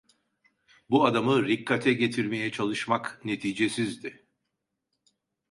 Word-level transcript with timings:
Bu 0.89 1.05
adamı 1.05 1.45
rikkate 1.47 1.93
getirmeye 1.93 2.51
çalışmak 2.51 3.21
neticesizdi… 3.25 4.25